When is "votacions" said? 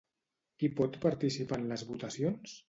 1.93-2.59